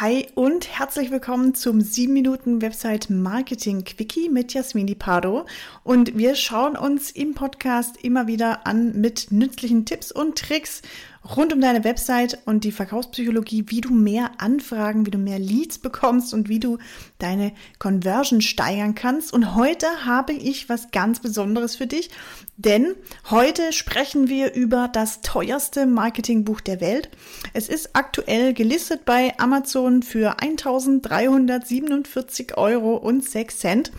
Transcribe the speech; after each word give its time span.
Hi 0.00 0.26
und 0.34 0.66
herzlich 0.78 1.10
willkommen 1.10 1.54
zum 1.54 1.82
7 1.82 2.10
Minuten 2.10 2.62
Website 2.62 3.10
Marketing 3.10 3.84
Quickie 3.84 4.30
mit 4.30 4.54
Jasmini 4.54 4.94
Pardo. 4.94 5.44
Und 5.84 6.16
wir 6.16 6.36
schauen 6.36 6.74
uns 6.74 7.10
im 7.10 7.34
Podcast 7.34 8.02
immer 8.02 8.26
wieder 8.26 8.66
an 8.66 8.98
mit 8.98 9.30
nützlichen 9.30 9.84
Tipps 9.84 10.10
und 10.10 10.38
Tricks 10.38 10.80
rund 11.24 11.52
um 11.52 11.60
deine 11.60 11.84
Website 11.84 12.38
und 12.46 12.64
die 12.64 12.72
Verkaufspsychologie, 12.72 13.66
wie 13.68 13.82
du 13.82 13.90
mehr 13.90 14.30
Anfragen, 14.38 15.06
wie 15.06 15.10
du 15.10 15.18
mehr 15.18 15.38
Leads 15.38 15.78
bekommst 15.78 16.32
und 16.32 16.48
wie 16.48 16.60
du 16.60 16.78
deine 17.18 17.52
Conversion 17.78 18.40
steigern 18.40 18.94
kannst. 18.94 19.30
Und 19.32 19.54
heute 19.54 19.86
habe 20.04 20.32
ich 20.32 20.68
was 20.68 20.90
ganz 20.90 21.20
Besonderes 21.20 21.76
für 21.76 21.86
dich, 21.86 22.10
denn 22.56 22.94
heute 23.30 23.72
sprechen 23.72 24.28
wir 24.28 24.54
über 24.54 24.88
das 24.88 25.20
teuerste 25.20 25.86
Marketingbuch 25.86 26.60
der 26.60 26.80
Welt. 26.80 27.10
Es 27.52 27.68
ist 27.68 27.90
aktuell 27.94 28.54
gelistet 28.54 29.04
bei 29.04 29.38
Amazon 29.38 30.02
für 30.02 30.40
1347 30.40 32.56
Euro 32.56 32.96
und 32.96 33.28
6 33.28 33.58
Cent. 33.58 33.92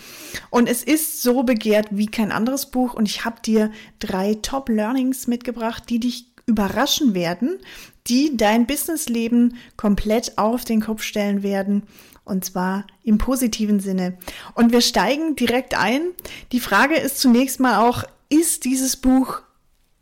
Und 0.50 0.68
es 0.68 0.84
ist 0.84 1.22
so 1.22 1.44
begehrt 1.44 1.88
wie 1.92 2.08
kein 2.08 2.32
anderes 2.32 2.66
Buch. 2.68 2.94
Und 2.94 3.08
ich 3.08 3.26
habe 3.26 3.42
dir 3.42 3.72
drei 4.00 4.36
Top 4.42 4.70
Learnings 4.70 5.28
mitgebracht, 5.28 5.84
die 5.90 6.00
dich 6.00 6.31
überraschen 6.46 7.14
werden, 7.14 7.60
die 8.08 8.38
dein 8.38 8.68
Businessleben 8.68 9.58
komplett 9.78 10.38
auf 10.38 10.66
den 10.66 10.82
Kopf 10.82 11.04
stellen 11.04 11.44
werden. 11.44 11.84
Und 12.24 12.46
zwar 12.46 12.86
im 13.04 13.18
positiven 13.18 13.80
Sinne. 13.80 14.18
Und 14.54 14.72
wir 14.72 14.82
steigen 14.82 15.36
direkt 15.36 15.76
ein. 15.78 16.02
Die 16.52 16.60
Frage 16.60 16.96
ist 16.96 17.20
zunächst 17.20 17.60
mal 17.60 17.88
auch, 17.88 18.04
ist 18.30 18.66
dieses 18.66 18.96
Buch 18.96 19.42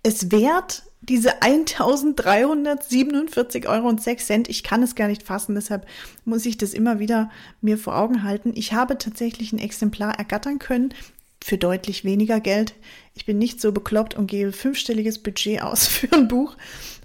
es 0.03 0.31
wert, 0.31 0.83
diese 1.01 1.41
1347 1.41 3.67
Euro 3.67 3.87
und 3.87 4.01
6 4.01 4.25
Cent? 4.25 4.49
Ich 4.49 4.63
kann 4.63 4.83
es 4.83 4.95
gar 4.95 5.07
nicht 5.07 5.23
fassen, 5.23 5.55
deshalb 5.55 5.87
muss 6.25 6.45
ich 6.45 6.57
das 6.57 6.73
immer 6.73 6.99
wieder 6.99 7.31
mir 7.61 7.77
vor 7.77 7.97
Augen 7.97 8.23
halten. 8.23 8.51
Ich 8.53 8.73
habe 8.73 8.97
tatsächlich 8.97 9.53
ein 9.53 9.59
Exemplar 9.59 10.19
ergattern 10.19 10.59
können 10.59 10.93
für 11.49 11.57
deutlich 11.57 12.05
weniger 12.05 12.39
Geld. 12.39 12.75
Ich 13.15 13.25
bin 13.25 13.39
nicht 13.39 13.59
so 13.59 13.71
bekloppt 13.71 14.13
und 14.13 14.27
gebe 14.27 14.51
fünfstelliges 14.51 15.17
Budget 15.17 15.63
aus 15.63 15.87
für 15.87 16.11
ein 16.13 16.27
Buch. 16.27 16.55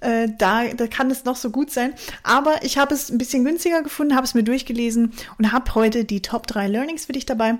Äh, 0.00 0.28
da, 0.38 0.66
da 0.68 0.86
kann 0.86 1.10
es 1.10 1.24
noch 1.24 1.36
so 1.36 1.50
gut 1.50 1.70
sein. 1.70 1.94
Aber 2.22 2.62
ich 2.62 2.76
habe 2.76 2.94
es 2.94 3.10
ein 3.10 3.18
bisschen 3.18 3.44
günstiger 3.44 3.82
gefunden, 3.82 4.14
habe 4.14 4.26
es 4.26 4.34
mir 4.34 4.44
durchgelesen 4.44 5.12
und 5.38 5.50
habe 5.50 5.74
heute 5.74 6.04
die 6.04 6.20
Top 6.20 6.46
3 6.46 6.68
Learnings 6.68 7.06
für 7.06 7.12
dich 7.12 7.24
dabei. 7.24 7.58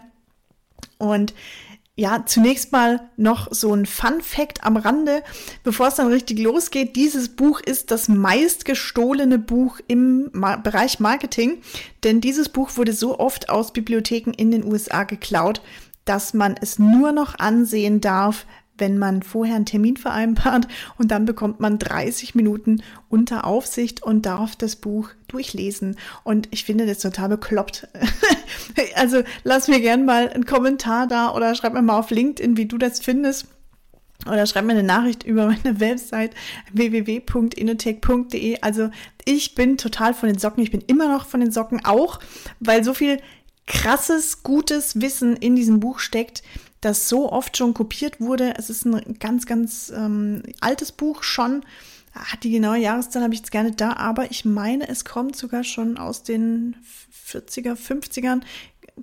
Und 0.99 1.35
ja, 1.97 2.27
zunächst 2.27 2.73
mal 2.73 3.09
noch 3.17 3.49
so 3.53 3.73
ein 3.73 3.87
Fun 3.87 4.21
Fact 4.21 4.65
am 4.65 4.77
Rande, 4.77 5.23
bevor 5.63 5.89
es 5.89 5.95
dann 5.95 6.09
richtig 6.09 6.41
losgeht. 6.41 6.97
Dieses 6.97 7.29
Buch 7.29 7.61
ist 7.61 7.93
das 7.93 8.09
meistgestohlene 8.09 9.39
Buch 9.39 9.79
im 9.87 10.29
Ma 10.33 10.57
Bereich 10.57 10.99
Marketing, 10.99 11.59
denn 12.03 12.21
dieses 12.21 12.49
Buch 12.49 12.77
wurde 12.77 12.93
so 12.93 13.21
oft 13.21 13.49
aus 13.49 13.73
Bibliotheken 13.73 14.33
in 14.37 14.51
den 14.51 14.65
USA 14.65 15.05
geklaut, 15.05 15.63
dass 16.05 16.35
man 16.35 16.55
es 16.61 16.79
nur 16.79 17.13
noch 17.13 17.39
ansehen 17.39 18.01
darf, 18.01 18.47
wenn 18.77 18.99
man 18.99 19.23
vorher 19.23 19.57
einen 19.57 19.67
Termin 19.67 19.97
vereinbart 19.97 20.67
und 20.99 21.11
dann 21.11 21.25
bekommt 21.25 21.61
man 21.61 21.79
30 21.79 22.35
Minuten 22.35 22.83
unter 23.09 23.47
Aufsicht 23.47 24.03
und 24.03 24.27
darf 24.27 24.57
das 24.57 24.77
Buch 24.77 25.11
durchlesen. 25.29 25.97
Und 26.25 26.49
ich 26.51 26.65
finde 26.65 26.87
das 26.87 26.99
total 26.99 27.29
bekloppt. 27.29 27.89
also 28.97 29.23
lass 29.45 29.69
mir 29.69 29.81
gern 29.81 30.05
mal 30.05 30.29
einen 30.29 30.45
Kommentar 30.45 31.07
da 31.07 31.33
oder 31.33 31.55
schreib 31.55 31.73
mir 31.73 31.83
mal 31.83 31.99
auf 31.99 32.11
LinkedIn, 32.11 32.57
wie 32.57 32.67
du 32.67 32.79
das 32.79 33.01
findest. 33.01 33.47
Oder 34.27 34.47
schreib 34.47 34.65
mir 34.65 34.73
eine 34.73 34.83
Nachricht 34.83 35.23
über 35.25 35.47
meine 35.47 35.81
Website 35.81 36.33
www.inotech.de. 36.73 38.61
Also 38.63 38.91
ich 39.25 39.55
bin 39.55 39.77
total 39.77 40.15
von 40.15 40.29
den 40.29 40.39
Socken. 40.39 40.63
Ich 40.63 40.71
bin 40.71 40.83
immer 40.87 41.09
noch 41.09 41.27
von 41.27 41.41
den 41.41 41.51
Socken 41.53 41.85
auch, 41.85 42.21
weil 42.59 42.85
so 42.85 42.95
viel 42.95 43.21
krasses, 43.67 44.43
gutes 44.43 45.01
Wissen 45.01 45.37
in 45.37 45.57
diesem 45.57 45.81
Buch 45.81 45.99
steckt, 45.99 46.43
das 46.81 47.09
so 47.09 47.33
oft 47.33 47.57
schon 47.57 47.75
kopiert 47.75 48.21
wurde. 48.21 48.55
Es 48.59 48.69
ist 48.69 48.85
ein 48.85 49.19
ganz, 49.19 49.47
ganz 49.47 49.93
ähm, 49.95 50.43
altes 50.61 50.93
Buch 50.93 51.23
schon. 51.23 51.65
Hat 52.13 52.45
die 52.45 52.51
genaue 52.51 52.79
Jahreszahl 52.79 53.23
habe 53.23 53.35
ich 53.35 53.41
jetzt 53.41 53.51
gerne 53.51 53.73
da, 53.73 53.95
aber 53.95 54.31
ich 54.31 54.45
meine, 54.45 54.89
es 54.89 55.05
kommt 55.05 55.35
sogar 55.35 55.65
schon 55.65 55.99
aus 55.99 56.23
den 56.23 56.77
40er, 57.27 57.75
50ern. 57.75 58.43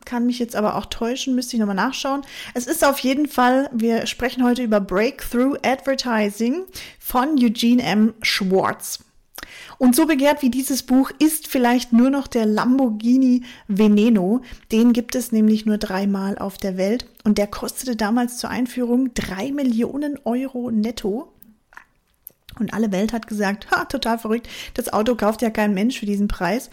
Kann 0.05 0.25
mich 0.25 0.39
jetzt 0.39 0.55
aber 0.55 0.75
auch 0.75 0.85
täuschen, 0.85 1.35
müsste 1.35 1.55
ich 1.55 1.59
nochmal 1.59 1.75
nachschauen. 1.75 2.21
Es 2.53 2.67
ist 2.67 2.85
auf 2.85 2.99
jeden 2.99 3.27
Fall, 3.27 3.69
wir 3.73 4.05
sprechen 4.05 4.43
heute 4.43 4.63
über 4.63 4.79
Breakthrough 4.79 5.57
Advertising 5.63 6.63
von 6.99 7.35
Eugene 7.37 7.83
M. 7.83 8.13
Schwartz. 8.21 8.99
Und 9.77 9.95
so 9.95 10.05
begehrt 10.05 10.41
wie 10.41 10.49
dieses 10.49 10.83
Buch 10.83 11.11
ist 11.19 11.47
vielleicht 11.47 11.93
nur 11.93 12.09
noch 12.09 12.27
der 12.27 12.45
Lamborghini 12.45 13.43
Veneno. 13.67 14.41
Den 14.71 14.93
gibt 14.93 15.15
es 15.15 15.31
nämlich 15.31 15.65
nur 15.65 15.77
dreimal 15.77 16.37
auf 16.37 16.57
der 16.57 16.77
Welt 16.77 17.05
und 17.23 17.37
der 17.37 17.47
kostete 17.47 17.95
damals 17.95 18.37
zur 18.37 18.49
Einführung 18.49 19.13
drei 19.13 19.51
Millionen 19.51 20.19
Euro 20.23 20.71
netto. 20.71 21.31
Und 22.59 22.73
alle 22.73 22.91
Welt 22.91 23.13
hat 23.13 23.27
gesagt, 23.27 23.71
ha, 23.71 23.85
total 23.85 24.19
verrückt, 24.19 24.47
das 24.73 24.91
Auto 24.91 25.15
kauft 25.15 25.41
ja 25.41 25.49
kein 25.49 25.73
Mensch 25.73 25.99
für 25.99 26.05
diesen 26.05 26.27
Preis. 26.27 26.69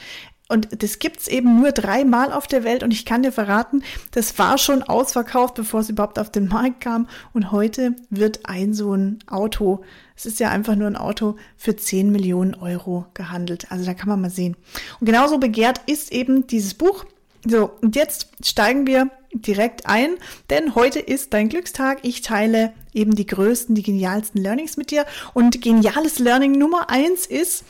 Und 0.49 0.83
das 0.83 0.99
gibt's 0.99 1.29
eben 1.29 1.61
nur 1.61 1.73
dreimal 1.73 2.33
auf 2.33 2.47
der 2.47 2.65
Welt 2.65 2.83
und 2.83 2.91
ich 2.91 3.05
kann 3.05 3.23
dir 3.23 3.33
verraten, 3.33 3.83
das 4.13 4.39
war 4.39 4.57
schon 4.57 4.83
ausverkauft, 4.83 5.55
bevor 5.55 5.81
es 5.81 5.91
überhaupt 5.91 6.19
auf 6.19 6.33
den 6.33 6.49
Markt 6.49 6.81
kam. 6.81 7.07
Und 7.35 7.53
heute 7.53 7.95
wird 8.09 8.47
ein 8.47 8.73
so 8.73 8.95
ein 8.95 9.19
Auto, 9.27 9.85
es 10.17 10.25
ist 10.25 10.41
ja 10.41 10.49
einfach 10.49 10.75
nur 10.75 10.87
ein 10.87 10.97
Auto, 10.97 11.37
für 11.59 11.77
10 11.77 12.11
Millionen 12.11 12.55
Euro 12.55 13.05
gehandelt. 13.13 13.71
Also 13.71 13.85
da 13.85 13.93
kann 13.93 14.09
man 14.09 14.23
mal 14.23 14.31
sehen. 14.31 14.57
Und 15.01 15.05
genauso 15.05 15.39
begehrt 15.39 15.83
ist 15.87 16.13
eben 16.13 16.47
dieses 16.47 16.73
Buch. 16.73 17.05
So, 17.47 17.71
und 17.83 17.95
jetzt 17.95 18.29
steigen 18.43 18.87
wir 18.87 19.11
direkt 19.33 19.87
ein, 19.87 20.17
denn 20.49 20.75
heute 20.75 20.99
ist 20.99 21.35
dein 21.35 21.51
Glückstag. 21.51 21.99
Ich 22.03 22.23
teile 22.23 22.73
eben 22.95 23.15
die 23.15 23.27
größten, 23.27 23.75
die 23.75 23.83
genialsten 23.83 24.41
Learnings 24.41 24.79
mit 24.79 24.91
dir. 24.91 25.05
Und 25.35 25.61
geniales 25.61 26.19
Learning 26.19 26.53
Nummer 26.53 26.89
eins 26.89 27.27
ist, 27.27 27.65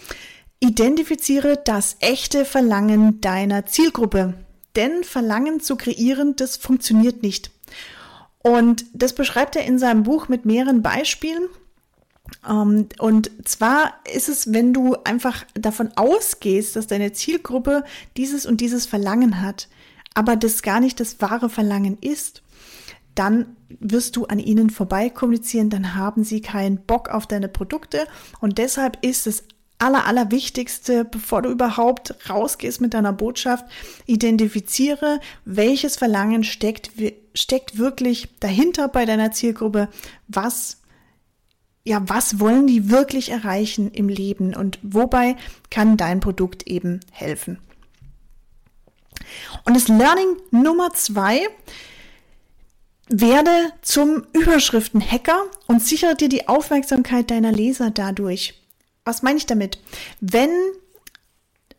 Identifiziere 0.60 1.60
das 1.64 1.96
echte 2.00 2.44
Verlangen 2.44 3.20
deiner 3.20 3.66
Zielgruppe. 3.66 4.34
Denn 4.76 5.04
Verlangen 5.04 5.60
zu 5.60 5.76
kreieren, 5.76 6.36
das 6.36 6.56
funktioniert 6.56 7.22
nicht. 7.22 7.50
Und 8.38 8.84
das 8.92 9.12
beschreibt 9.12 9.56
er 9.56 9.64
in 9.64 9.78
seinem 9.78 10.02
Buch 10.02 10.28
mit 10.28 10.44
mehreren 10.44 10.82
Beispielen. 10.82 11.48
Ähm, 12.48 12.88
und 12.98 13.30
zwar 13.44 13.94
ist 14.12 14.28
es, 14.28 14.52
wenn 14.52 14.72
du 14.72 14.96
einfach 15.04 15.44
davon 15.54 15.90
ausgehst, 15.96 16.76
dass 16.76 16.86
deine 16.86 17.12
Zielgruppe 17.12 17.84
dieses 18.16 18.46
und 18.46 18.60
dieses 18.60 18.86
Verlangen 18.86 19.40
hat, 19.40 19.68
aber 20.14 20.36
das 20.36 20.62
gar 20.62 20.80
nicht 20.80 21.00
das 21.00 21.20
wahre 21.20 21.48
Verlangen 21.48 21.98
ist, 22.00 22.42
dann 23.14 23.56
wirst 23.80 24.16
du 24.16 24.26
an 24.26 24.38
ihnen 24.38 24.70
vorbei 24.70 25.10
kommunizieren, 25.10 25.70
dann 25.70 25.94
haben 25.94 26.22
sie 26.22 26.40
keinen 26.40 26.78
Bock 26.78 27.08
auf 27.08 27.26
deine 27.26 27.48
Produkte 27.48 28.06
und 28.40 28.58
deshalb 28.58 29.04
ist 29.04 29.26
es 29.26 29.44
aller, 29.78 30.06
allerwichtigste, 30.06 31.04
bevor 31.04 31.42
du 31.42 31.50
überhaupt 31.50 32.14
rausgehst 32.28 32.80
mit 32.80 32.94
deiner 32.94 33.12
Botschaft, 33.12 33.64
identifiziere, 34.06 35.20
welches 35.44 35.96
Verlangen 35.96 36.44
steckt, 36.44 36.90
steckt 37.34 37.78
wirklich 37.78 38.28
dahinter 38.40 38.88
bei 38.88 39.04
deiner 39.04 39.32
Zielgruppe, 39.32 39.88
was 40.26 40.78
ja, 41.84 42.02
was 42.06 42.38
wollen 42.38 42.66
die 42.66 42.90
wirklich 42.90 43.30
erreichen 43.30 43.90
im 43.92 44.10
Leben 44.10 44.54
und 44.54 44.78
wobei 44.82 45.36
kann 45.70 45.96
dein 45.96 46.20
Produkt 46.20 46.66
eben 46.66 47.00
helfen? 47.12 47.60
Und 49.64 49.74
das 49.74 49.88
Learning 49.88 50.36
Nummer 50.50 50.92
zwei, 50.92 51.48
werde 53.08 53.72
zum 53.82 54.26
Überschriftenhacker 54.32 55.44
und 55.66 55.82
sichere 55.82 56.14
dir 56.14 56.28
die 56.28 56.46
Aufmerksamkeit 56.46 57.30
deiner 57.30 57.52
Leser 57.52 57.90
dadurch. 57.90 58.57
Was 59.08 59.22
meine 59.22 59.38
ich 59.38 59.46
damit? 59.46 59.78
Wenn 60.20 60.50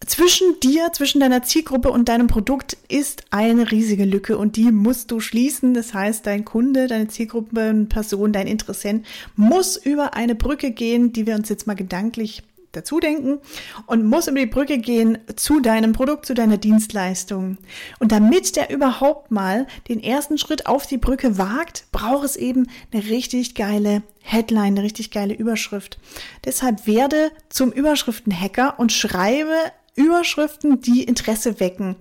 zwischen 0.03 0.59
dir, 0.61 0.91
zwischen 0.93 1.21
deiner 1.21 1.43
Zielgruppe 1.43 1.91
und 1.91 2.09
deinem 2.09 2.25
Produkt 2.25 2.75
ist 2.87 3.25
eine 3.29 3.69
riesige 3.69 4.03
Lücke 4.03 4.35
und 4.35 4.55
die 4.55 4.71
musst 4.71 5.11
du 5.11 5.19
schließen. 5.19 5.75
Das 5.75 5.93
heißt, 5.93 6.25
dein 6.25 6.43
Kunde, 6.43 6.87
deine 6.87 7.07
Zielgruppe, 7.07 7.85
Person, 7.87 8.33
dein 8.33 8.47
Interessent 8.47 9.05
muss 9.35 9.77
über 9.77 10.15
eine 10.15 10.33
Brücke 10.33 10.71
gehen, 10.71 11.13
die 11.13 11.27
wir 11.27 11.35
uns 11.35 11.49
jetzt 11.49 11.67
mal 11.67 11.75
gedanklich 11.75 12.41
dazu 12.71 12.99
denken 12.99 13.39
und 13.85 14.05
muss 14.05 14.27
über 14.27 14.39
die 14.39 14.45
Brücke 14.45 14.77
gehen 14.77 15.17
zu 15.35 15.59
deinem 15.59 15.93
Produkt, 15.93 16.25
zu 16.25 16.33
deiner 16.33 16.57
Dienstleistung. 16.57 17.57
Und 17.99 18.11
damit 18.11 18.55
der 18.55 18.69
überhaupt 18.69 19.31
mal 19.31 19.67
den 19.87 20.01
ersten 20.01 20.37
Schritt 20.37 20.67
auf 20.67 20.87
die 20.87 20.97
Brücke 20.97 21.37
wagt, 21.37 21.85
braucht 21.91 22.25
es 22.25 22.35
eben 22.35 22.67
eine 22.91 23.03
richtig 23.05 23.55
geile 23.55 24.03
Headline, 24.21 24.77
eine 24.77 24.83
richtig 24.83 25.11
geile 25.11 25.33
Überschrift. 25.33 25.99
Deshalb 26.45 26.85
werde 26.85 27.31
zum 27.49 27.71
Überschriftenhacker 27.71 28.79
und 28.79 28.91
schreibe 28.91 29.53
Überschriften, 29.95 30.79
die 30.81 31.03
Interesse 31.03 31.59
wecken. 31.59 31.95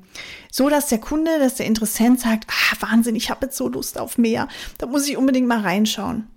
So 0.53 0.69
dass 0.69 0.87
der 0.89 0.99
Kunde, 0.99 1.39
dass 1.41 1.57
der 1.57 1.67
Interessent 1.67 2.21
sagt, 2.21 2.47
ah, 2.49 2.77
Wahnsinn, 2.81 3.17
ich 3.17 3.31
habe 3.31 3.47
jetzt 3.47 3.57
so 3.57 3.69
Lust 3.69 3.99
auf 3.99 4.19
mehr. 4.19 4.49
Da 4.79 4.87
muss 4.87 5.09
ich 5.09 5.17
unbedingt 5.17 5.49
mal 5.49 5.61
reinschauen. 5.61 6.29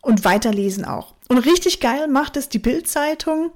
Und 0.00 0.24
weiterlesen 0.24 0.84
auch. 0.84 1.14
Und 1.32 1.38
richtig 1.38 1.80
geil 1.80 2.08
macht 2.08 2.36
es 2.36 2.50
die 2.50 2.58
Bildzeitung. 2.58 3.52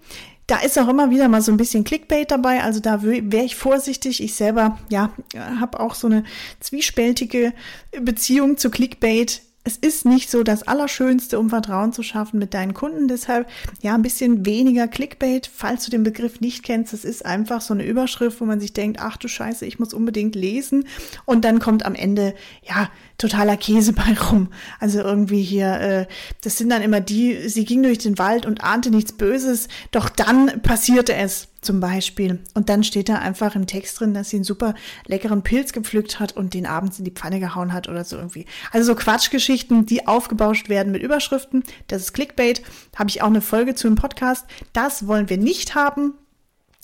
Da 0.46 0.60
ist 0.60 0.78
auch 0.78 0.88
immer 0.88 1.10
wieder 1.10 1.28
mal 1.28 1.42
so 1.42 1.52
ein 1.52 1.58
bisschen 1.58 1.84
Clickbait 1.84 2.30
dabei, 2.30 2.62
also 2.62 2.80
da 2.80 3.02
wäre 3.02 3.44
ich 3.44 3.54
vorsichtig. 3.54 4.22
Ich 4.22 4.34
selber, 4.34 4.78
ja, 4.88 5.12
habe 5.60 5.78
auch 5.78 5.94
so 5.94 6.06
eine 6.06 6.24
zwiespältige 6.58 7.52
Beziehung 8.00 8.56
zu 8.56 8.70
Clickbait 8.70 9.42
es 9.66 9.76
ist 9.76 10.04
nicht 10.04 10.30
so 10.30 10.44
das 10.44 10.62
Allerschönste, 10.62 11.40
um 11.40 11.50
Vertrauen 11.50 11.92
zu 11.92 12.04
schaffen 12.04 12.38
mit 12.38 12.54
deinen 12.54 12.72
Kunden. 12.72 13.08
Deshalb 13.08 13.48
ja 13.82 13.96
ein 13.96 14.02
bisschen 14.02 14.46
weniger 14.46 14.86
Clickbait, 14.86 15.50
falls 15.52 15.84
du 15.84 15.90
den 15.90 16.04
Begriff 16.04 16.40
nicht 16.40 16.62
kennst. 16.62 16.92
Das 16.92 17.04
ist 17.04 17.26
einfach 17.26 17.60
so 17.60 17.74
eine 17.74 17.84
Überschrift, 17.84 18.40
wo 18.40 18.44
man 18.44 18.60
sich 18.60 18.74
denkt, 18.74 19.00
ach 19.00 19.16
du 19.16 19.26
Scheiße, 19.26 19.66
ich 19.66 19.80
muss 19.80 19.92
unbedingt 19.92 20.36
lesen. 20.36 20.86
Und 21.24 21.44
dann 21.44 21.58
kommt 21.58 21.84
am 21.84 21.96
Ende 21.96 22.36
ja 22.62 22.88
totaler 23.18 23.56
Käse 23.56 23.92
bei 23.92 24.14
rum. 24.30 24.50
Also 24.78 25.00
irgendwie 25.00 25.42
hier, 25.42 25.80
äh, 25.80 26.06
das 26.44 26.58
sind 26.58 26.70
dann 26.70 26.82
immer 26.82 27.00
die, 27.00 27.48
sie 27.48 27.64
ging 27.64 27.82
durch 27.82 27.98
den 27.98 28.18
Wald 28.18 28.46
und 28.46 28.62
ahnte 28.62 28.90
nichts 28.90 29.14
Böses, 29.14 29.66
doch 29.90 30.08
dann 30.08 30.62
passierte 30.62 31.12
es 31.14 31.48
zum 31.60 31.80
Beispiel. 31.80 32.40
Und 32.54 32.68
dann 32.68 32.84
steht 32.84 33.08
da 33.08 33.16
einfach 33.16 33.56
im 33.56 33.66
Text 33.66 33.98
drin, 34.00 34.14
dass 34.14 34.30
sie 34.30 34.36
einen 34.36 34.44
super 34.44 34.74
leckeren 35.06 35.42
Pilz 35.42 35.72
gepflückt 35.72 36.20
hat 36.20 36.36
und 36.36 36.54
den 36.54 36.66
abends 36.66 36.98
in 36.98 37.04
die 37.04 37.10
Pfanne 37.10 37.40
gehauen 37.40 37.72
hat 37.72 37.88
oder 37.88 38.04
so 38.04 38.16
irgendwie. 38.16 38.46
Also 38.72 38.86
so 38.86 38.94
Quatschgeschichten, 38.94 39.86
die 39.86 40.06
aufgebauscht 40.06 40.68
werden 40.68 40.92
mit 40.92 41.02
Überschriften. 41.02 41.64
Das 41.88 42.02
ist 42.02 42.12
Clickbait. 42.12 42.62
Habe 42.94 43.10
ich 43.10 43.22
auch 43.22 43.26
eine 43.26 43.40
Folge 43.40 43.74
zu 43.74 43.88
im 43.88 43.96
Podcast. 43.96 44.46
Das 44.72 45.06
wollen 45.06 45.28
wir 45.28 45.38
nicht 45.38 45.74
haben. 45.74 46.14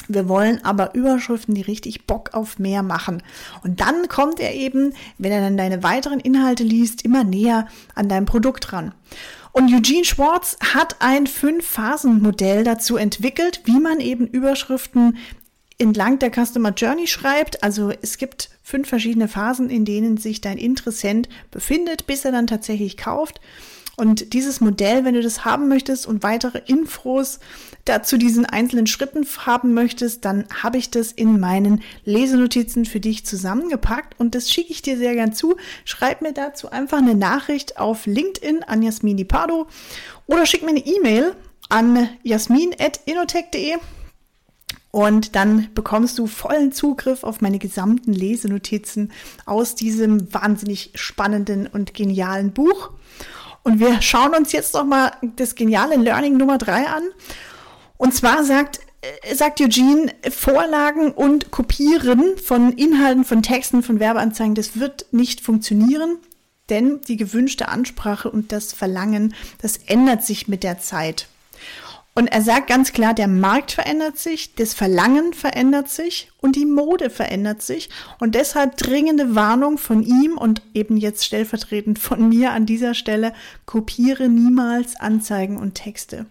Wir 0.08 0.28
wollen 0.28 0.64
aber 0.64 0.94
Überschriften, 0.94 1.54
die 1.54 1.62
richtig 1.62 2.06
Bock 2.06 2.34
auf 2.34 2.58
mehr 2.58 2.82
machen. 2.82 3.22
Und 3.62 3.80
dann 3.80 4.08
kommt 4.08 4.40
er 4.40 4.54
eben, 4.54 4.94
wenn 5.18 5.32
er 5.32 5.40
dann 5.40 5.56
deine 5.56 5.82
weiteren 5.82 6.20
Inhalte 6.20 6.64
liest, 6.64 7.04
immer 7.04 7.24
näher 7.24 7.68
an 7.94 8.08
deinem 8.08 8.26
Produkt 8.26 8.72
ran. 8.72 8.94
Und 9.52 9.72
Eugene 9.72 10.04
Schwartz 10.04 10.56
hat 10.60 10.96
ein 11.00 11.26
Fünf-Phasen-Modell 11.26 12.64
dazu 12.64 12.96
entwickelt, 12.96 13.60
wie 13.64 13.78
man 13.78 14.00
eben 14.00 14.26
Überschriften 14.26 15.18
entlang 15.78 16.18
der 16.18 16.30
Customer 16.30 16.70
Journey 16.70 17.06
schreibt. 17.06 17.62
Also 17.62 17.92
es 18.02 18.16
gibt 18.16 18.50
fünf 18.62 18.88
verschiedene 18.88 19.28
Phasen, 19.28 19.68
in 19.68 19.84
denen 19.84 20.16
sich 20.16 20.40
dein 20.40 20.58
Interessent 20.58 21.28
befindet, 21.50 22.06
bis 22.06 22.24
er 22.24 22.32
dann 22.32 22.46
tatsächlich 22.46 22.96
kauft. 22.96 23.40
Und 23.96 24.32
dieses 24.32 24.60
Modell, 24.60 25.04
wenn 25.04 25.14
du 25.14 25.22
das 25.22 25.44
haben 25.44 25.68
möchtest 25.68 26.06
und 26.06 26.22
weitere 26.22 26.62
Infos 26.66 27.40
dazu 27.84 28.16
diesen 28.16 28.46
einzelnen 28.46 28.86
Schritten 28.86 29.26
haben 29.44 29.74
möchtest, 29.74 30.24
dann 30.24 30.46
habe 30.62 30.78
ich 30.78 30.90
das 30.90 31.12
in 31.12 31.38
meinen 31.38 31.82
Lesenotizen 32.04 32.86
für 32.86 33.00
dich 33.00 33.26
zusammengepackt 33.26 34.18
und 34.18 34.34
das 34.34 34.50
schicke 34.50 34.72
ich 34.72 34.82
dir 34.82 34.96
sehr 34.96 35.14
gern 35.14 35.34
zu. 35.34 35.56
Schreib 35.84 36.22
mir 36.22 36.32
dazu 36.32 36.70
einfach 36.70 36.98
eine 36.98 37.14
Nachricht 37.14 37.78
auf 37.78 38.06
LinkedIn 38.06 38.62
an 38.62 38.82
Jasmin 38.82 39.18
Di 39.18 39.24
Pardo 39.24 39.66
oder 40.26 40.46
schick 40.46 40.62
mir 40.62 40.70
eine 40.70 40.86
E-Mail 40.86 41.34
an 41.68 42.08
jasmin.inotech.de 42.22 43.76
und 44.90 45.36
dann 45.36 45.68
bekommst 45.74 46.18
du 46.18 46.26
vollen 46.26 46.70
Zugriff 46.70 47.24
auf 47.24 47.40
meine 47.40 47.58
gesamten 47.58 48.12
Lesenotizen 48.12 49.10
aus 49.46 49.74
diesem 49.74 50.32
wahnsinnig 50.32 50.92
spannenden 50.94 51.66
und 51.66 51.94
genialen 51.94 52.52
Buch. 52.52 52.90
Und 53.62 53.80
wir 53.80 54.02
schauen 54.02 54.34
uns 54.34 54.52
jetzt 54.52 54.74
noch 54.74 54.84
mal 54.84 55.12
das 55.36 55.54
geniale 55.54 55.96
Learning 55.96 56.36
Nummer 56.36 56.58
drei 56.58 56.86
an. 56.86 57.04
Und 57.96 58.14
zwar 58.14 58.44
sagt, 58.44 58.80
äh, 59.02 59.34
sagt 59.34 59.60
Eugene, 59.60 60.12
Vorlagen 60.30 61.12
und 61.12 61.50
Kopieren 61.50 62.36
von 62.38 62.72
Inhalten, 62.72 63.24
von 63.24 63.42
Texten, 63.42 63.82
von 63.82 64.00
Werbeanzeigen, 64.00 64.54
das 64.54 64.78
wird 64.78 65.06
nicht 65.12 65.40
funktionieren, 65.40 66.18
denn 66.68 67.00
die 67.02 67.16
gewünschte 67.16 67.68
Ansprache 67.68 68.30
und 68.30 68.52
das 68.52 68.72
Verlangen, 68.72 69.34
das 69.60 69.76
ändert 69.76 70.24
sich 70.24 70.48
mit 70.48 70.62
der 70.62 70.78
Zeit. 70.78 71.28
Und 72.14 72.26
er 72.26 72.42
sagt 72.42 72.66
ganz 72.66 72.92
klar, 72.92 73.14
der 73.14 73.28
Markt 73.28 73.72
verändert 73.72 74.18
sich, 74.18 74.54
das 74.54 74.74
Verlangen 74.74 75.32
verändert 75.32 75.88
sich 75.88 76.30
und 76.42 76.56
die 76.56 76.66
Mode 76.66 77.08
verändert 77.08 77.62
sich. 77.62 77.88
Und 78.20 78.34
deshalb 78.34 78.76
dringende 78.76 79.34
Warnung 79.34 79.78
von 79.78 80.02
ihm 80.02 80.36
und 80.36 80.60
eben 80.74 80.98
jetzt 80.98 81.24
stellvertretend 81.24 81.98
von 81.98 82.28
mir 82.28 82.52
an 82.52 82.66
dieser 82.66 82.92
Stelle, 82.92 83.32
kopiere 83.64 84.28
niemals 84.28 84.96
Anzeigen 85.00 85.56
und 85.56 85.74
Texte. 85.74 86.26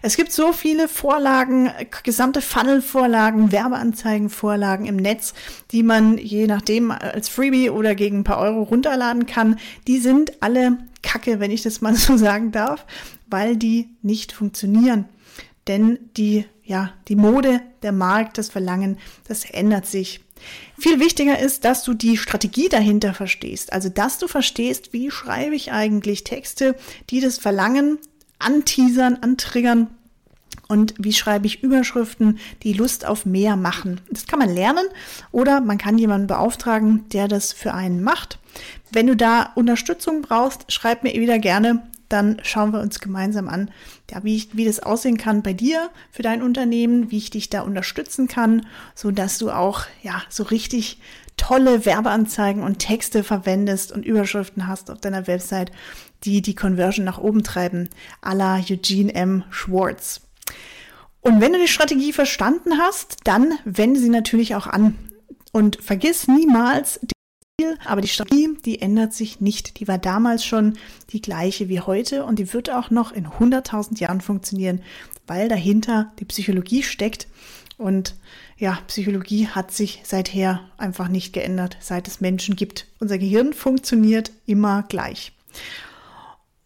Es 0.00 0.16
gibt 0.16 0.32
so 0.32 0.54
viele 0.54 0.88
Vorlagen, 0.88 1.70
gesamte 2.02 2.40
Funnel-Vorlagen, 2.40 3.52
Werbeanzeigen-Vorlagen 3.52 4.86
im 4.86 4.96
Netz, 4.96 5.34
die 5.70 5.82
man 5.82 6.16
je 6.16 6.46
nachdem 6.46 6.90
als 6.90 7.28
Freebie 7.28 7.68
oder 7.68 7.94
gegen 7.94 8.20
ein 8.20 8.24
paar 8.24 8.38
Euro 8.38 8.62
runterladen 8.62 9.26
kann. 9.26 9.58
Die 9.86 9.98
sind 9.98 10.42
alle 10.42 10.78
Kacke, 11.02 11.40
wenn 11.40 11.50
ich 11.50 11.60
das 11.60 11.82
mal 11.82 11.94
so 11.94 12.16
sagen 12.16 12.52
darf, 12.52 12.86
weil 13.28 13.58
die 13.58 13.90
nicht 14.00 14.32
funktionieren 14.32 15.04
denn 15.66 15.98
die, 16.16 16.46
ja, 16.64 16.92
die 17.08 17.16
Mode, 17.16 17.60
der 17.82 17.92
Markt, 17.92 18.38
das 18.38 18.48
Verlangen, 18.48 18.98
das 19.28 19.44
ändert 19.44 19.86
sich. 19.86 20.20
Viel 20.78 21.00
wichtiger 21.00 21.38
ist, 21.38 21.64
dass 21.64 21.82
du 21.82 21.94
die 21.94 22.16
Strategie 22.16 22.68
dahinter 22.68 23.14
verstehst. 23.14 23.72
Also, 23.72 23.88
dass 23.88 24.18
du 24.18 24.28
verstehst, 24.28 24.92
wie 24.92 25.10
schreibe 25.10 25.54
ich 25.54 25.72
eigentlich 25.72 26.24
Texte, 26.24 26.76
die 27.10 27.20
das 27.20 27.38
Verlangen 27.38 27.98
anteasern, 28.38 29.18
antriggern 29.22 29.88
und 30.68 30.94
wie 30.98 31.12
schreibe 31.12 31.46
ich 31.46 31.62
Überschriften, 31.62 32.38
die 32.62 32.72
Lust 32.72 33.06
auf 33.06 33.24
mehr 33.24 33.56
machen. 33.56 34.00
Das 34.10 34.26
kann 34.26 34.38
man 34.38 34.52
lernen 34.52 34.84
oder 35.32 35.60
man 35.60 35.78
kann 35.78 35.98
jemanden 35.98 36.26
beauftragen, 36.26 37.08
der 37.10 37.28
das 37.28 37.52
für 37.52 37.72
einen 37.72 38.02
macht. 38.02 38.38
Wenn 38.90 39.06
du 39.06 39.16
da 39.16 39.52
Unterstützung 39.54 40.22
brauchst, 40.22 40.70
schreib 40.72 41.02
mir 41.02 41.14
wieder 41.14 41.38
gerne 41.38 41.82
dann 42.08 42.38
schauen 42.42 42.72
wir 42.72 42.80
uns 42.80 43.00
gemeinsam 43.00 43.48
an, 43.48 43.70
ja, 44.10 44.22
wie, 44.22 44.36
ich, 44.36 44.56
wie 44.56 44.64
das 44.64 44.80
aussehen 44.80 45.18
kann 45.18 45.42
bei 45.42 45.52
dir, 45.52 45.90
für 46.10 46.22
dein 46.22 46.42
Unternehmen, 46.42 47.10
wie 47.10 47.18
ich 47.18 47.30
dich 47.30 47.50
da 47.50 47.62
unterstützen 47.62 48.28
kann, 48.28 48.66
so 48.94 49.10
dass 49.10 49.38
du 49.38 49.50
auch, 49.50 49.82
ja, 50.02 50.22
so 50.28 50.44
richtig 50.44 51.00
tolle 51.36 51.84
Werbeanzeigen 51.84 52.62
und 52.62 52.78
Texte 52.78 53.22
verwendest 53.22 53.92
und 53.92 54.06
Überschriften 54.06 54.66
hast 54.66 54.90
auf 54.90 55.00
deiner 55.00 55.26
Website, 55.26 55.70
die 56.24 56.42
die 56.42 56.54
Conversion 56.54 57.04
nach 57.04 57.18
oben 57.18 57.42
treiben, 57.42 57.90
à 58.22 58.34
la 58.34 58.58
Eugene 58.58 59.14
M. 59.14 59.44
Schwartz. 59.50 60.22
Und 61.20 61.40
wenn 61.40 61.52
du 61.52 61.58
die 61.58 61.68
Strategie 61.68 62.12
verstanden 62.12 62.78
hast, 62.78 63.16
dann 63.24 63.52
wende 63.64 64.00
sie 64.00 64.08
natürlich 64.08 64.54
auch 64.54 64.66
an. 64.66 64.96
Und 65.52 65.82
vergiss 65.82 66.28
niemals 66.28 67.00
aber 67.86 68.02
die 68.02 68.08
Strategie, 68.08 68.50
die 68.66 68.82
ändert 68.82 69.14
sich 69.14 69.40
nicht. 69.40 69.80
Die 69.80 69.88
war 69.88 69.96
damals 69.96 70.44
schon 70.44 70.74
die 71.10 71.22
gleiche 71.22 71.70
wie 71.70 71.80
heute 71.80 72.24
und 72.24 72.38
die 72.38 72.52
wird 72.52 72.68
auch 72.68 72.90
noch 72.90 73.12
in 73.12 73.26
100.000 73.26 73.98
Jahren 73.98 74.20
funktionieren, 74.20 74.82
weil 75.26 75.48
dahinter 75.48 76.12
die 76.18 76.26
Psychologie 76.26 76.82
steckt. 76.82 77.28
Und 77.78 78.14
ja, 78.58 78.78
Psychologie 78.88 79.48
hat 79.48 79.72
sich 79.72 80.02
seither 80.04 80.68
einfach 80.76 81.08
nicht 81.08 81.32
geändert, 81.32 81.78
seit 81.80 82.08
es 82.08 82.20
Menschen 82.20 82.56
gibt. 82.56 82.88
Unser 83.00 83.16
Gehirn 83.16 83.54
funktioniert 83.54 84.32
immer 84.44 84.82
gleich. 84.82 85.32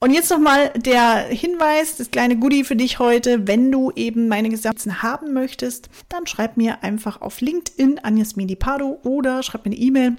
Und 0.01 0.13
jetzt 0.13 0.31
nochmal 0.31 0.71
der 0.71 1.27
Hinweis, 1.29 1.99
das 1.99 2.11
kleine 2.11 2.37
Goodie 2.37 2.65
für 2.65 2.75
dich 2.75 2.99
heute. 2.99 3.47
Wenn 3.47 3.71
du 3.71 3.93
eben 3.95 4.27
meine 4.27 4.49
Gesamten 4.49 5.03
haben 5.03 5.35
möchtest, 5.35 5.89
dann 6.09 6.27
schreib 6.27 6.57
mir 6.57 6.83
einfach 6.83 7.21
auf 7.21 7.41
LinkedIn 7.41 8.01
an 8.01 8.17
Jasmin 8.17 8.57
Pardo 8.59 8.99
oder 9.05 9.45
schreib 9.45 9.67
mir 9.67 9.73
eine 9.73 9.81
E-Mail 9.81 10.17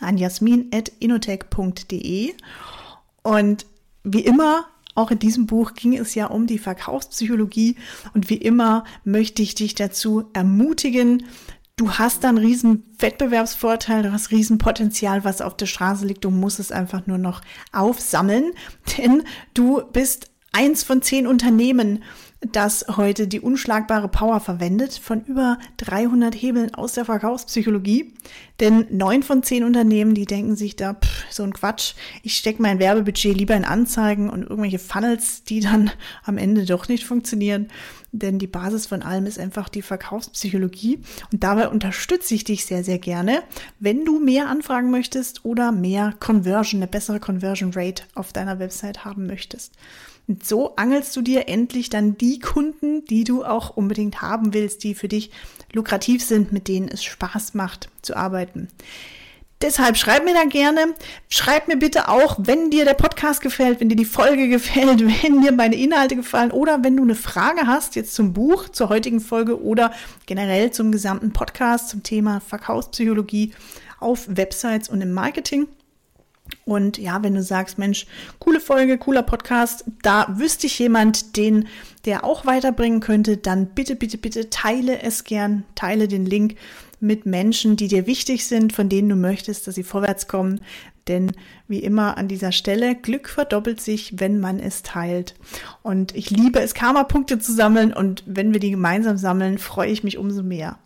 an 0.00 0.16
jasmin.inotech.de. 0.16 2.34
Und 3.22 3.66
wie 4.04 4.20
immer, 4.20 4.66
auch 4.94 5.10
in 5.10 5.18
diesem 5.18 5.46
Buch 5.46 5.74
ging 5.74 5.96
es 5.96 6.14
ja 6.14 6.26
um 6.26 6.46
die 6.46 6.58
Verkaufspsychologie. 6.58 7.76
Und 8.14 8.30
wie 8.30 8.36
immer 8.36 8.84
möchte 9.04 9.42
ich 9.42 9.54
dich 9.54 9.74
dazu 9.74 10.30
ermutigen, 10.32 11.24
du 11.76 11.92
hast 11.92 12.24
da 12.24 12.30
einen 12.30 12.38
riesen 12.38 12.84
Wettbewerbsvorteil, 12.98 14.02
du 14.02 14.12
hast 14.12 14.30
riesen 14.30 14.58
Potenzial, 14.58 15.24
was 15.24 15.42
auf 15.42 15.56
der 15.56 15.66
Straße 15.66 16.06
liegt, 16.06 16.24
du 16.24 16.30
musst 16.30 16.58
es 16.58 16.72
einfach 16.72 17.06
nur 17.06 17.18
noch 17.18 17.42
aufsammeln, 17.72 18.52
denn 18.96 19.24
du 19.52 19.82
bist 19.92 20.30
eins 20.52 20.82
von 20.82 21.02
zehn 21.02 21.26
Unternehmen, 21.26 22.02
das 22.52 22.84
heute 22.96 23.26
die 23.26 23.40
unschlagbare 23.40 24.08
Power 24.08 24.40
verwendet 24.40 24.94
von 24.94 25.24
über 25.24 25.58
300 25.78 26.34
Hebeln 26.34 26.74
aus 26.74 26.92
der 26.92 27.04
Verkaufspsychologie. 27.04 28.14
Denn 28.60 28.86
neun 28.90 29.22
von 29.22 29.42
zehn 29.42 29.64
Unternehmen, 29.64 30.14
die 30.14 30.24
denken 30.24 30.56
sich 30.56 30.76
da, 30.76 30.94
pff, 30.94 31.26
so 31.30 31.42
ein 31.42 31.52
Quatsch, 31.52 31.94
ich 32.22 32.36
stecke 32.36 32.62
mein 32.62 32.78
Werbebudget 32.78 33.36
lieber 33.36 33.54
in 33.54 33.64
Anzeigen 33.64 34.30
und 34.30 34.42
irgendwelche 34.42 34.78
Funnels, 34.78 35.44
die 35.44 35.60
dann 35.60 35.90
am 36.24 36.38
Ende 36.38 36.64
doch 36.64 36.88
nicht 36.88 37.04
funktionieren. 37.04 37.68
Denn 38.12 38.38
die 38.38 38.46
Basis 38.46 38.86
von 38.86 39.02
allem 39.02 39.26
ist 39.26 39.38
einfach 39.38 39.68
die 39.68 39.82
Verkaufspsychologie. 39.82 41.00
Und 41.32 41.44
dabei 41.44 41.68
unterstütze 41.68 42.34
ich 42.34 42.44
dich 42.44 42.64
sehr, 42.64 42.82
sehr 42.82 42.98
gerne, 42.98 43.42
wenn 43.78 44.04
du 44.04 44.18
mehr 44.18 44.48
anfragen 44.48 44.90
möchtest 44.90 45.44
oder 45.44 45.72
mehr 45.72 46.14
Conversion, 46.18 46.80
eine 46.80 46.90
bessere 46.90 47.20
Conversion 47.20 47.72
Rate 47.74 48.04
auf 48.14 48.32
deiner 48.32 48.58
Website 48.58 49.04
haben 49.04 49.26
möchtest. 49.26 49.72
Und 50.28 50.44
so 50.44 50.74
angelst 50.76 51.14
du 51.14 51.22
dir 51.22 51.48
endlich 51.48 51.88
dann 51.88 52.18
die 52.18 52.40
Kunden, 52.40 53.04
die 53.04 53.24
du 53.24 53.44
auch 53.44 53.76
unbedingt 53.76 54.22
haben 54.22 54.54
willst, 54.54 54.82
die 54.82 54.94
für 54.94 55.08
dich 55.08 55.30
lukrativ 55.72 56.24
sind, 56.24 56.52
mit 56.52 56.68
denen 56.68 56.88
es 56.88 57.04
Spaß 57.04 57.54
macht 57.54 57.88
zu 58.02 58.16
arbeiten. 58.16 58.68
Deshalb 59.62 59.96
schreib 59.96 60.24
mir 60.24 60.34
da 60.34 60.44
gerne. 60.44 60.94
Schreib 61.28 61.66
mir 61.66 61.78
bitte 61.78 62.08
auch, 62.08 62.36
wenn 62.38 62.70
dir 62.70 62.84
der 62.84 62.92
Podcast 62.92 63.40
gefällt, 63.40 63.80
wenn 63.80 63.88
dir 63.88 63.96
die 63.96 64.04
Folge 64.04 64.48
gefällt, 64.48 65.00
wenn 65.22 65.40
dir 65.40 65.52
meine 65.52 65.76
Inhalte 65.76 66.16
gefallen 66.16 66.50
oder 66.50 66.84
wenn 66.84 66.96
du 66.96 67.04
eine 67.04 67.14
Frage 67.14 67.66
hast 67.66 67.96
jetzt 67.96 68.14
zum 68.14 68.34
Buch, 68.34 68.68
zur 68.68 68.90
heutigen 68.90 69.20
Folge 69.20 69.62
oder 69.62 69.92
generell 70.26 70.72
zum 70.72 70.92
gesamten 70.92 71.32
Podcast 71.32 71.88
zum 71.88 72.02
Thema 72.02 72.40
Verkaufspsychologie 72.40 73.54
auf 73.98 74.26
Websites 74.28 74.90
und 74.90 75.00
im 75.00 75.12
Marketing. 75.12 75.68
Und 76.66 76.98
ja, 76.98 77.22
wenn 77.22 77.34
du 77.34 77.44
sagst, 77.44 77.78
Mensch, 77.78 78.06
coole 78.40 78.58
Folge, 78.58 78.98
cooler 78.98 79.22
Podcast, 79.22 79.84
da 80.02 80.26
wüsste 80.36 80.66
ich 80.66 80.76
jemand, 80.80 81.36
den 81.36 81.68
der 82.04 82.24
auch 82.24 82.44
weiterbringen 82.44 82.98
könnte, 82.98 83.36
dann 83.36 83.68
bitte, 83.68 83.94
bitte, 83.94 84.18
bitte 84.18 84.50
teile 84.50 85.00
es 85.00 85.22
gern, 85.22 85.62
teile 85.76 86.08
den 86.08 86.26
Link 86.26 86.56
mit 86.98 87.24
Menschen, 87.24 87.76
die 87.76 87.86
dir 87.86 88.08
wichtig 88.08 88.46
sind, 88.46 88.72
von 88.72 88.88
denen 88.88 89.08
du 89.08 89.14
möchtest, 89.14 89.68
dass 89.68 89.76
sie 89.76 89.84
vorwärts 89.84 90.26
kommen. 90.26 90.60
Denn 91.06 91.30
wie 91.68 91.78
immer 91.78 92.18
an 92.18 92.26
dieser 92.26 92.50
Stelle, 92.50 92.96
Glück 92.96 93.28
verdoppelt 93.28 93.80
sich, 93.80 94.18
wenn 94.18 94.40
man 94.40 94.58
es 94.58 94.82
teilt. 94.82 95.36
Und 95.82 96.16
ich 96.16 96.30
liebe 96.30 96.58
es, 96.58 96.74
Karma-Punkte 96.74 97.38
zu 97.38 97.52
sammeln. 97.52 97.92
Und 97.92 98.24
wenn 98.26 98.52
wir 98.52 98.58
die 98.58 98.72
gemeinsam 98.72 99.18
sammeln, 99.18 99.58
freue 99.58 99.90
ich 99.92 100.02
mich 100.02 100.18
umso 100.18 100.42
mehr. 100.42 100.80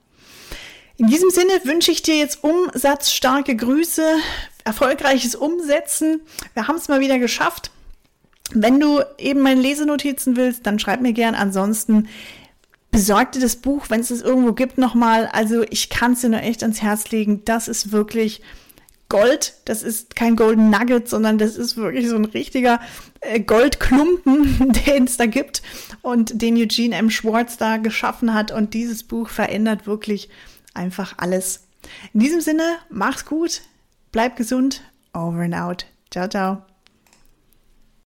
In 1.00 1.07
diesem 1.07 1.30
Sinne 1.30 1.52
wünsche 1.64 1.90
ich 1.90 2.02
dir 2.02 2.19
jetzt 2.19 2.45
umsatzstarke 2.45 3.57
Grüße, 3.57 4.04
erfolgreiches 4.64 5.35
Umsetzen. 5.35 6.21
Wir 6.52 6.69
haben 6.69 6.76
es 6.76 6.88
mal 6.88 7.00
wieder 7.00 7.19
geschafft. 7.19 7.71
Wenn 8.52 8.78
du 8.78 9.00
eben 9.16 9.40
meine 9.40 9.62
Lesenotizen 9.62 10.37
willst, 10.37 10.66
dann 10.66 10.78
schreib 10.78 11.00
mir 11.00 11.14
gern. 11.14 11.35
Ansonsten 11.35 12.09
besorg 12.90 13.33
dir 13.33 13.40
das 13.40 13.57
Buch, 13.57 13.87
wenn 13.88 14.00
es 14.00 14.11
es 14.11 14.21
irgendwo 14.21 14.52
gibt, 14.52 14.76
nochmal. 14.76 15.26
Also 15.33 15.62
ich 15.71 15.88
kann 15.88 16.12
es 16.12 16.21
dir 16.21 16.28
nur 16.28 16.42
echt 16.42 16.62
ans 16.62 16.83
Herz 16.83 17.11
legen. 17.11 17.47
Das 17.47 17.66
ist 17.66 17.92
wirklich 17.92 18.42
Gold. 19.09 19.54
Das 19.64 19.83
ist 19.83 20.16
kein 20.16 20.37
Golden 20.37 20.69
Nugget, 20.69 21.09
sondern 21.09 21.38
das 21.38 21.57
ist 21.57 21.78
wirklich 21.78 22.11
so 22.11 22.16
ein 22.16 22.26
richtiger 22.26 22.78
äh, 23.23 23.40
Goldklumpen, 23.40 24.71
den 24.87 25.04
es 25.04 25.16
da 25.16 25.25
gibt 25.25 25.62
und 26.02 26.42
den 26.42 26.59
Eugene 26.59 26.97
M. 26.97 27.09
Schwartz 27.09 27.57
da 27.57 27.78
geschaffen 27.78 28.35
hat. 28.35 28.52
Und 28.52 28.75
dieses 28.75 29.02
Buch 29.02 29.30
verändert 29.30 29.87
wirklich 29.87 30.28
einfach 30.75 31.15
alles. 31.19 31.67
In 32.12 32.21
diesem 32.21 32.41
Sinne, 32.41 32.79
mach's 32.89 33.25
gut, 33.25 33.62
bleib 34.12 34.37
gesund, 34.37 34.83
over 35.12 35.41
and 35.41 35.55
out. 35.55 35.87
Ciao, 36.11 36.29
ciao. 36.29 36.70